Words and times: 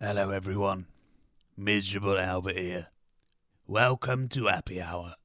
Hello, 0.00 0.30
everyone. 0.30 0.86
Miserable 1.56 2.20
Albert 2.20 2.56
here. 2.56 2.86
Welcome 3.66 4.28
to 4.28 4.46
Happy 4.46 4.80
Hour. 4.80 5.16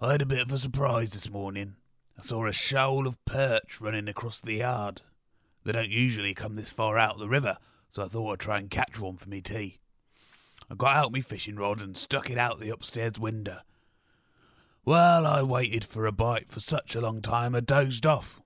I 0.00 0.12
had 0.12 0.22
a 0.22 0.26
bit 0.26 0.42
of 0.42 0.52
a 0.52 0.58
surprise 0.58 1.10
this 1.10 1.28
morning. 1.28 1.74
I 2.16 2.22
saw 2.22 2.46
a 2.46 2.52
shoal 2.52 3.08
of 3.08 3.24
perch 3.24 3.80
running 3.80 4.06
across 4.06 4.40
the 4.40 4.58
yard. 4.58 5.02
They 5.64 5.72
don't 5.72 5.90
usually 5.90 6.32
come 6.32 6.54
this 6.54 6.70
far 6.70 6.96
out 6.96 7.18
the 7.18 7.28
river, 7.28 7.56
so 7.88 8.04
I 8.04 8.06
thought 8.06 8.34
I'd 8.34 8.38
try 8.38 8.58
and 8.60 8.70
catch 8.70 9.00
one 9.00 9.16
for 9.16 9.28
me 9.28 9.40
tea. 9.40 9.80
I 10.70 10.76
got 10.76 10.94
out 10.94 11.12
my 11.12 11.20
fishing 11.20 11.56
rod 11.56 11.80
and 11.80 11.96
stuck 11.96 12.30
it 12.30 12.38
out 12.38 12.60
the 12.60 12.70
upstairs 12.70 13.18
window. 13.18 13.62
Well, 14.84 15.26
I 15.26 15.42
waited 15.42 15.84
for 15.84 16.06
a 16.06 16.12
bite 16.12 16.48
for 16.48 16.60
such 16.60 16.94
a 16.94 17.00
long 17.00 17.20
time 17.20 17.56
I 17.56 17.60
dozed 17.60 18.06
off. 18.06 18.40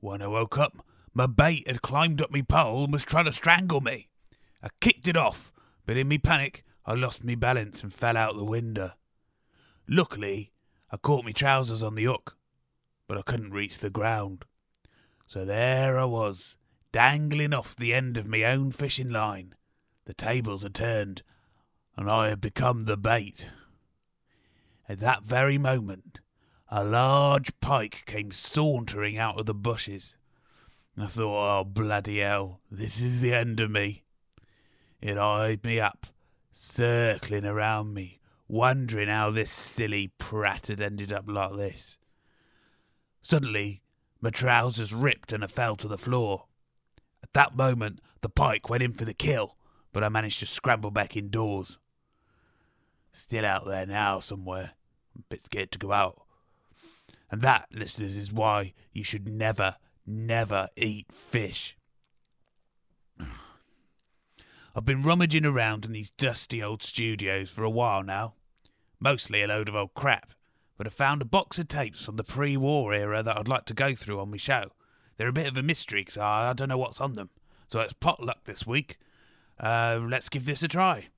When 0.00 0.22
I 0.22 0.26
woke 0.26 0.56
up, 0.56 0.82
my 1.16 1.26
bait 1.26 1.66
had 1.66 1.80
climbed 1.80 2.20
up 2.20 2.30
me 2.30 2.42
pole 2.42 2.84
and 2.84 2.92
was 2.92 3.02
trying 3.02 3.24
to 3.24 3.32
strangle 3.32 3.80
me. 3.80 4.10
I 4.62 4.68
kicked 4.82 5.08
it 5.08 5.16
off, 5.16 5.50
but 5.86 5.96
in 5.96 6.08
me 6.08 6.18
panic, 6.18 6.62
I 6.84 6.92
lost 6.92 7.24
me 7.24 7.34
balance 7.34 7.82
and 7.82 7.90
fell 7.90 8.18
out 8.18 8.36
the 8.36 8.44
window. 8.44 8.92
Luckily, 9.88 10.52
I 10.90 10.98
caught 10.98 11.24
me 11.24 11.32
trousers 11.32 11.82
on 11.82 11.94
the 11.94 12.04
hook, 12.04 12.36
but 13.08 13.16
I 13.16 13.22
couldn't 13.22 13.54
reach 13.54 13.78
the 13.78 13.88
ground. 13.88 14.44
So 15.26 15.46
there 15.46 15.98
I 15.98 16.04
was, 16.04 16.58
dangling 16.92 17.54
off 17.54 17.74
the 17.74 17.94
end 17.94 18.18
of 18.18 18.28
me 18.28 18.44
own 18.44 18.70
fishing 18.70 19.08
line. 19.08 19.54
The 20.04 20.12
tables 20.12 20.64
had 20.64 20.74
turned, 20.74 21.22
and 21.96 22.10
I 22.10 22.28
had 22.28 22.42
become 22.42 22.84
the 22.84 22.98
bait. 22.98 23.48
At 24.86 24.98
that 24.98 25.22
very 25.22 25.56
moment, 25.56 26.20
a 26.68 26.84
large 26.84 27.58
pike 27.60 28.02
came 28.04 28.32
sauntering 28.32 29.16
out 29.16 29.40
of 29.40 29.46
the 29.46 29.54
bushes. 29.54 30.15
I 30.98 31.06
thought, 31.06 31.60
oh, 31.60 31.64
bloody 31.64 32.20
hell, 32.20 32.60
this 32.70 33.00
is 33.00 33.20
the 33.20 33.34
end 33.34 33.60
of 33.60 33.70
me. 33.70 34.04
It 35.00 35.18
eyed 35.18 35.62
me 35.62 35.78
up, 35.78 36.06
circling 36.52 37.44
around 37.44 37.92
me, 37.92 38.20
wondering 38.48 39.08
how 39.08 39.30
this 39.30 39.50
silly 39.50 40.12
prat 40.18 40.68
had 40.68 40.80
ended 40.80 41.12
up 41.12 41.24
like 41.28 41.54
this. 41.54 41.98
Suddenly, 43.20 43.82
my 44.20 44.30
trousers 44.30 44.94
ripped 44.94 45.32
and 45.32 45.44
I 45.44 45.48
fell 45.48 45.76
to 45.76 45.88
the 45.88 45.98
floor. 45.98 46.46
At 47.22 47.34
that 47.34 47.56
moment, 47.56 48.00
the 48.22 48.28
pike 48.28 48.70
went 48.70 48.82
in 48.82 48.92
for 48.92 49.04
the 49.04 49.12
kill, 49.12 49.56
but 49.92 50.02
I 50.02 50.08
managed 50.08 50.40
to 50.40 50.46
scramble 50.46 50.90
back 50.90 51.16
indoors. 51.16 51.78
Still 53.12 53.44
out 53.44 53.66
there 53.66 53.84
now 53.84 54.20
somewhere. 54.20 54.72
I'm 55.14 55.20
a 55.22 55.28
bit 55.28 55.44
scared 55.44 55.72
to 55.72 55.78
go 55.78 55.92
out. 55.92 56.22
And 57.30 57.42
that, 57.42 57.68
listeners, 57.72 58.16
is 58.16 58.32
why 58.32 58.72
you 58.92 59.02
should 59.04 59.28
never, 59.28 59.76
never 60.06 60.68
eat 60.76 61.12
fish. 61.12 61.76
I've 64.74 64.84
been 64.84 65.02
rummaging 65.02 65.46
around 65.46 65.84
in 65.84 65.92
these 65.92 66.10
dusty 66.10 66.62
old 66.62 66.82
studios 66.82 67.50
for 67.50 67.64
a 67.64 67.70
while 67.70 68.02
now. 68.02 68.34
Mostly 69.00 69.42
a 69.42 69.48
load 69.48 69.68
of 69.68 69.74
old 69.74 69.94
crap, 69.94 70.32
but 70.76 70.86
I 70.86 70.90
found 70.90 71.22
a 71.22 71.26
box 71.26 71.58
of 71.58 71.68
tapes 71.68 72.04
from 72.04 72.16
the 72.16 72.24
pre 72.24 72.56
war 72.56 72.92
era 72.92 73.22
that 73.22 73.36
I'd 73.36 73.48
like 73.48 73.64
to 73.66 73.74
go 73.74 73.94
through 73.94 74.20
on 74.20 74.30
my 74.30 74.36
show. 74.36 74.70
They're 75.16 75.28
a 75.28 75.32
bit 75.32 75.46
of 75.46 75.56
a 75.56 75.62
mystery 75.62 76.02
because 76.02 76.18
I, 76.18 76.50
I 76.50 76.52
don't 76.52 76.68
know 76.68 76.78
what's 76.78 77.00
on 77.00 77.14
them. 77.14 77.30
So 77.68 77.80
it's 77.80 77.94
potluck 77.94 78.44
this 78.44 78.66
week. 78.66 78.98
Uh, 79.58 80.00
let's 80.06 80.28
give 80.28 80.44
this 80.44 80.62
a 80.62 80.68
try. 80.68 81.08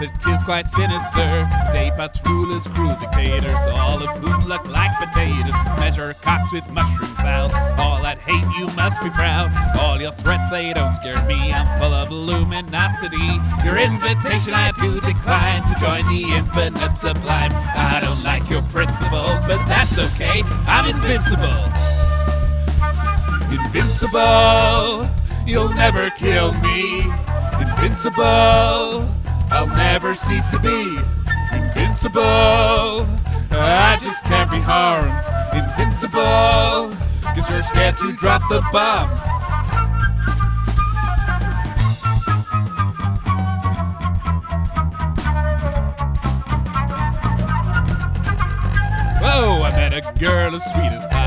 Puppeteers 0.00 0.42
quite 0.44 0.68
sinister. 0.68 1.46
Daybuts, 1.72 2.24
rulers, 2.24 2.66
cruel 2.68 2.96
dictators, 2.96 3.58
all 3.68 4.02
of 4.02 4.08
whom 4.18 4.48
look 4.48 4.66
like 4.68 4.90
potatoes. 4.98 5.52
Measure 5.76 6.14
cocks 6.22 6.50
with 6.52 6.66
mushroom 6.70 7.14
clouds. 7.16 7.54
All 7.78 8.02
that 8.02 8.18
hate, 8.20 8.46
you 8.58 8.66
must 8.74 9.00
be 9.02 9.10
proud. 9.10 9.52
All 9.78 10.00
your 10.00 10.12
threats, 10.12 10.50
they 10.50 10.72
don't 10.72 10.94
scare 10.94 11.22
me. 11.26 11.52
I'm 11.52 11.68
full 11.78 11.92
of 11.92 12.10
luminosity. 12.10 13.28
Your 13.62 13.76
invitation 13.76 14.54
I 14.54 14.72
do 14.80 15.00
decline 15.00 15.62
to 15.68 15.74
join 15.78 16.08
the 16.08 16.32
infinite 16.32 16.96
sublime. 16.96 17.52
I 17.52 18.00
don't 18.00 18.22
like 18.24 18.48
your 18.48 18.62
principles, 18.72 19.36
but 19.46 19.60
that's 19.66 19.98
okay. 19.98 20.42
I'm 20.66 20.88
invincible. 20.88 21.60
Invincible, 23.52 25.08
you'll 25.44 25.74
never 25.74 26.08
kill 26.10 26.54
me. 26.62 27.02
Invincible, 27.60 29.04
I'll 29.52 29.66
never 29.66 30.14
cease 30.14 30.46
to 30.46 30.58
be. 30.60 30.98
Invincible, 31.52 33.06
I 33.50 33.98
just 34.00 34.24
can't 34.24 34.50
be 34.50 34.60
harmed. 34.60 35.10
Invincible, 35.52 36.94
cause 37.34 37.50
you're 37.50 37.62
scared 37.62 37.96
to 37.98 38.12
drop 38.16 38.42
the 38.48 38.62
bomb. 38.72 39.08
Whoa, 49.20 49.62
I 49.62 49.70
met 49.72 49.92
a 49.92 50.00
girl 50.18 50.54
as 50.54 50.62
sweet 50.64 50.92
as 50.92 51.04
pie. 51.06 51.19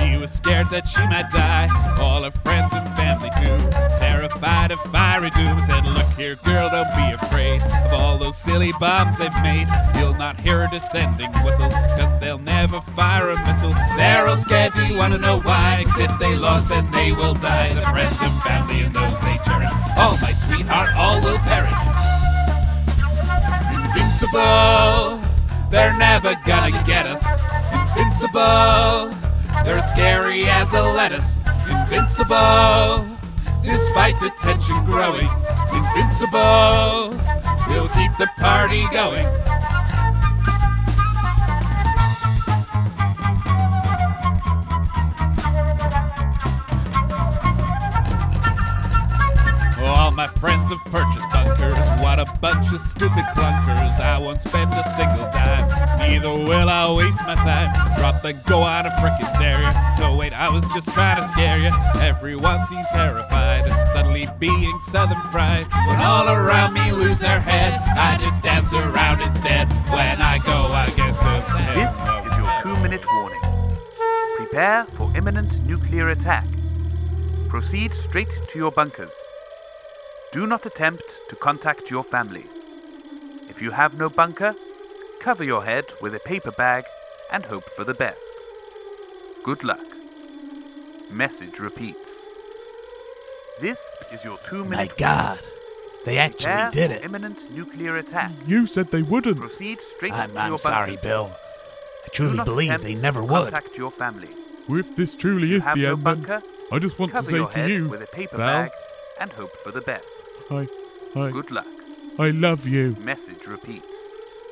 She 0.00 0.16
was 0.16 0.30
scared 0.32 0.70
that 0.70 0.86
she 0.86 1.00
might 1.06 1.30
die. 1.30 1.68
All 2.00 2.22
her 2.22 2.30
friends 2.42 2.72
and 2.72 2.88
family 2.96 3.30
too, 3.36 3.56
terrified 3.98 4.70
of 4.70 4.80
fiery 4.90 5.30
doom. 5.30 5.60
Said, 5.62 5.84
Look 5.86 6.08
here, 6.16 6.36
girl, 6.36 6.70
don't 6.70 6.88
be 6.96 7.12
afraid 7.12 7.62
of 7.62 7.92
all 7.92 8.18
those 8.18 8.36
silly 8.36 8.72
bombs 8.80 9.18
they've 9.18 9.32
made. 9.42 9.68
You'll 9.96 10.14
not 10.16 10.40
hear 10.40 10.62
a 10.64 10.70
descending 10.70 11.30
whistle, 11.44 11.70
cause 11.70 12.18
they'll 12.18 12.38
never 12.38 12.80
fire 12.96 13.30
a 13.30 13.46
missile. 13.46 13.72
They're 13.96 14.26
all 14.26 14.36
scared, 14.36 14.72
do 14.72 14.86
you 14.86 14.96
wanna 14.96 15.18
know 15.18 15.40
why? 15.40 15.84
'Cause 15.86 16.00
if 16.00 16.18
they 16.18 16.34
launch, 16.34 16.66
then 16.68 16.90
they 16.90 17.12
will 17.12 17.34
die. 17.34 17.72
The 17.72 17.82
friends 17.82 18.18
and 18.22 18.42
family 18.42 18.80
and 18.82 18.94
those 18.94 19.20
they 19.20 19.38
cherish. 19.44 19.70
All 19.96 20.16
my 20.22 20.32
sweetheart, 20.32 20.94
all 20.96 21.20
will 21.20 21.38
perish. 21.38 21.74
Invincible. 23.72 25.20
They're 25.70 25.96
never 25.96 26.34
gonna 26.46 26.82
get 26.84 27.06
us. 27.06 27.24
Invincible. 27.96 29.19
They're 29.64 29.82
scary 29.82 30.44
as 30.44 30.72
a 30.72 30.82
lettuce. 30.82 31.42
Invincible. 31.68 33.06
Despite 33.62 34.18
the 34.20 34.30
tension 34.40 34.84
growing. 34.84 35.28
Invincible. 35.72 37.10
We'll 37.68 37.88
keep 37.90 38.10
the 38.18 38.28
party 38.38 38.86
going. 38.92 39.26
My 50.20 50.28
friends 50.38 50.68
have 50.68 50.84
purchased 50.92 51.26
bunkers. 51.32 51.88
What 52.02 52.20
a 52.20 52.26
bunch 52.42 52.70
of 52.74 52.80
stupid 52.82 53.24
clunkers. 53.32 53.98
I 53.98 54.18
won't 54.18 54.38
spend 54.38 54.70
a 54.74 54.84
single 54.90 55.24
dime. 55.32 55.66
Neither 55.98 56.30
will 56.30 56.68
I 56.68 56.92
waste 56.92 57.22
my 57.22 57.36
time. 57.36 57.70
Drop 57.98 58.20
the 58.20 58.34
go 58.34 58.60
on 58.60 58.84
a 58.84 58.90
frickin' 59.00 59.32
dare 59.38 59.62
ya. 59.62 59.72
No, 59.98 60.18
wait, 60.18 60.34
I 60.34 60.50
was 60.50 60.62
just 60.74 60.92
trying 60.92 61.16
to 61.22 61.26
scare 61.26 61.56
you. 61.56 61.70
Everyone 62.02 62.66
seems 62.66 62.86
terrified. 62.92 63.64
Suddenly 63.94 64.28
being 64.38 64.78
southern 64.82 65.22
fried. 65.32 65.64
When 65.88 65.96
all 65.96 66.28
around 66.28 66.74
me 66.74 66.92
lose 66.92 67.18
their 67.18 67.40
head, 67.40 67.72
I 67.96 68.18
just 68.20 68.42
dance 68.42 68.74
around 68.74 69.22
instead. 69.22 69.72
When 69.88 70.20
I 70.20 70.36
go, 70.44 70.68
I 70.82 70.84
get 71.00 71.16
to 71.16 71.32
This 71.72 71.92
is 72.28 72.36
your 72.36 72.62
two 72.62 72.76
minute 72.82 73.04
warning. 73.10 73.40
Prepare 74.36 74.84
for 74.84 75.10
imminent 75.16 75.66
nuclear 75.66 76.10
attack. 76.10 76.44
Proceed 77.48 77.94
straight 77.94 78.28
to 78.50 78.58
your 78.58 78.70
bunkers. 78.70 79.19
Do 80.32 80.46
not 80.46 80.64
attempt 80.64 81.02
to 81.28 81.36
contact 81.36 81.90
your 81.90 82.04
family. 82.04 82.44
If 83.48 83.60
you 83.60 83.72
have 83.72 83.98
no 83.98 84.08
bunker, 84.08 84.54
cover 85.20 85.42
your 85.42 85.64
head 85.64 85.86
with 86.00 86.14
a 86.14 86.20
paper 86.20 86.52
bag 86.52 86.84
and 87.32 87.44
hope 87.44 87.64
for 87.64 87.82
the 87.82 87.94
best. 87.94 88.20
Good 89.44 89.64
luck. 89.64 89.80
Message 91.10 91.58
repeats. 91.58 92.20
This 93.60 93.78
is 94.12 94.22
your 94.24 94.38
two 94.48 94.64
My 94.64 94.70
minute 94.70 94.96
God, 94.96 95.40
they 96.04 96.18
actually 96.18 96.44
Prepare 96.46 96.70
did 96.70 96.90
for 96.90 96.96
it. 96.98 97.04
imminent 97.04 97.50
nuclear 97.56 97.96
attack. 97.96 98.30
You 98.46 98.66
said 98.68 98.86
they 98.86 99.02
wouldn't. 99.02 99.38
Proceed 99.38 99.78
straight 99.96 100.12
I'm, 100.12 100.30
to 100.30 100.38
I'm 100.38 100.50
your 100.50 100.58
sorry, 100.60 100.92
bunkers. 100.92 101.02
Bill. 101.02 101.30
I 102.04 102.08
truly 102.12 102.44
believe 102.44 102.70
attempt 102.70 102.84
they 102.84 102.94
to 102.94 103.00
never 103.02 103.22
would. 103.22 103.52
Contact 103.52 103.76
your 103.76 103.90
family. 103.90 104.28
If 104.68 104.94
this 104.94 105.16
truly 105.16 105.54
is 105.54 105.64
the 105.64 105.74
no 105.74 105.90
end, 105.90 105.98
then 105.98 106.02
bunker, 106.04 106.42
I 106.70 106.78
just 106.78 106.96
want 107.00 107.10
to 107.10 107.16
Cover 107.18 107.30
say 107.30 107.36
your 107.36 107.48
to 107.48 107.58
head 107.58 107.70
you, 107.70 107.88
with 107.88 108.02
a 108.02 108.06
paper 108.06 108.36
Val, 108.36 108.62
bag 108.62 108.70
and 109.20 109.32
hope 109.32 109.50
for 109.56 109.72
the 109.72 109.80
best. 109.82 110.06
I, 110.50 110.68
I, 111.16 111.30
Good 111.30 111.50
luck. 111.50 111.66
I 112.18 112.30
love 112.30 112.66
you. 112.66 112.96
Message 113.02 113.46
repeats. 113.46 113.86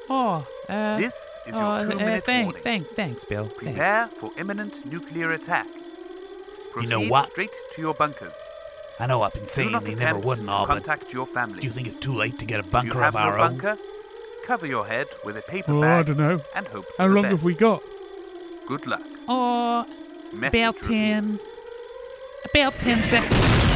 Oh, 0.09 0.47
uh, 0.69 0.97
This 0.99 1.13
is 1.47 1.55
Oh, 1.55 1.59
your 1.59 1.63
uh, 1.63 1.91
two-minute 1.91 2.25
thank, 2.25 2.45
warning. 2.47 2.63
thank, 2.63 2.87
thanks, 2.89 3.25
Bill. 3.25 3.45
Thanks. 3.47 3.63
Prepare 3.65 4.07
for 4.09 4.31
imminent 4.39 4.87
nuclear 4.91 5.33
attack. 5.33 5.67
Proceed 6.73 6.89
know 6.91 7.01
what? 7.01 7.31
straight 7.31 7.51
to 7.75 7.81
your 7.83 7.95
bunkers. 7.95 8.33
I 9.01 9.07
know 9.07 9.23
I've 9.23 9.33
been 9.33 9.43
Do 9.45 9.49
saying 9.49 9.73
not 9.73 9.85
they 9.85 9.95
never 9.95 10.05
attempt 10.19 10.27
would 10.27 10.35
to 10.37 10.41
and 10.43 10.51
all, 10.51 10.67
but 10.67 10.85
contact 10.85 11.13
your 11.13 11.27
family. 11.27 11.61
do 11.61 11.67
you 11.67 11.73
think 11.73 11.87
it's 11.87 11.97
too 11.97 12.15
late 12.15 12.39
to 12.41 12.47
get 12.47 12.61
a 12.61 12.65
you 12.65 12.71
bunker 12.71 13.01
have 13.01 13.15
of 13.15 13.21
no 13.21 13.21
our 13.21 13.39
own? 13.39 13.59
bunker? 13.59 13.77
Cover 14.47 14.67
your 14.67 14.87
head 14.87 15.07
with 15.25 15.37
a 15.37 15.43
paper 15.43 15.73
Oh, 15.73 15.83
I 15.83 16.03
don't 16.03 16.17
know. 16.19 16.41
and 16.57 16.67
hope 16.69 16.87
How 16.97 17.07
long 17.07 17.23
best. 17.25 17.33
have 17.33 17.45
we 17.45 17.55
got? 17.55 17.83
Good 18.67 18.87
luck. 18.87 19.03
Oh, 19.29 19.87
Message 20.33 20.49
about 20.61 20.75
reviews. 20.83 20.89
10. 20.89 21.41
About 22.51 22.75
10 22.75 22.99
seconds. 23.03 23.68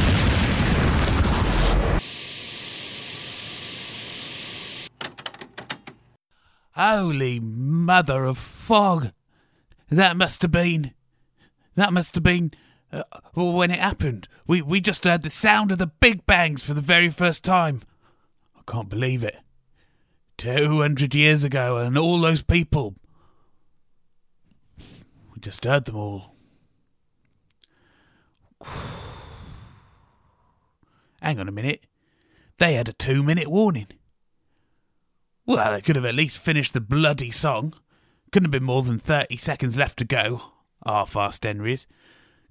Holy 6.75 7.39
mother 7.39 8.25
of 8.25 8.39
fog! 8.39 9.11
That 9.91 10.17
must 10.17 10.41
have 10.41 10.51
been. 10.51 10.93
That 11.75 11.93
must 11.93 12.15
have 12.15 12.23
been. 12.23 12.51
Uh, 12.91 13.03
well, 13.35 13.53
when 13.53 13.69
it 13.69 13.79
happened, 13.79 14.27
we 14.47 14.63
we 14.63 14.81
just 14.81 15.03
heard 15.03 15.21
the 15.21 15.29
sound 15.29 15.71
of 15.71 15.77
the 15.77 15.85
big 15.87 16.25
bangs 16.25 16.63
for 16.63 16.73
the 16.73 16.81
very 16.81 17.11
first 17.11 17.43
time. 17.43 17.81
I 18.55 18.61
can't 18.71 18.89
believe 18.89 19.23
it. 19.23 19.37
Two 20.35 20.81
hundred 20.81 21.13
years 21.13 21.43
ago, 21.43 21.77
and 21.77 21.95
all 21.95 22.19
those 22.19 22.41
people. 22.41 22.95
We 24.79 25.39
just 25.39 25.63
heard 25.65 25.85
them 25.85 25.95
all. 25.95 26.33
Hang 31.21 31.39
on 31.39 31.47
a 31.47 31.51
minute. 31.51 31.85
They 32.57 32.73
had 32.73 32.89
a 32.89 32.93
two 32.93 33.21
minute 33.21 33.47
warning. 33.47 33.87
Well, 35.45 35.73
they 35.73 35.81
could 35.81 35.95
have 35.95 36.05
at 36.05 36.15
least 36.15 36.37
finished 36.37 36.73
the 36.73 36.81
bloody 36.81 37.31
song. 37.31 37.73
Couldn't 38.31 38.45
have 38.45 38.51
been 38.51 38.63
more 38.63 38.81
than 38.81 38.97
30 38.99 39.37
seconds 39.37 39.77
left 39.77 39.97
to 39.99 40.05
go. 40.05 40.41
Ah, 40.85 41.05
Fast 41.05 41.43
Henry's. 41.43 41.85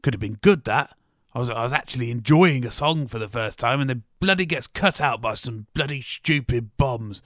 Could 0.03 0.15
have 0.15 0.21
been 0.21 0.39
good, 0.43 0.65
that. 0.65 0.94
I 1.35 1.39
was, 1.39 1.49
I 1.49 1.62
was 1.62 1.73
actually 1.73 2.11
enjoying 2.11 2.67
a 2.67 2.71
song 2.71 3.06
for 3.06 3.19
the 3.19 3.29
first 3.29 3.59
time, 3.59 3.81
and 3.81 3.89
the 3.89 4.03
bloody 4.21 4.44
gets 4.44 4.67
cut 4.67 5.00
out 5.00 5.23
by 5.23 5.35
some 5.35 5.67
bloody 5.73 6.03
stupid 6.03 6.77
bombs. 6.77 7.23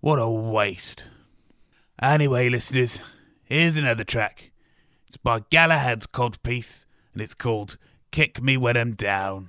What 0.00 0.18
a 0.18 0.28
waste. 0.28 1.04
Anyway, 2.00 2.48
listeners, 2.48 3.02
here's 3.44 3.76
another 3.76 4.04
track. 4.04 4.50
It's 5.06 5.18
by 5.18 5.40
Galahad's 5.50 6.06
Codpiece, 6.06 6.86
and 7.12 7.20
it's 7.20 7.34
called 7.34 7.76
Kick 8.10 8.42
Me 8.42 8.56
When 8.56 8.76
I'm 8.76 8.94
Down. 8.94 9.48